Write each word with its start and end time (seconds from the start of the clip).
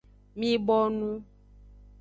Mi 0.37 0.51
bonu. 0.67 1.11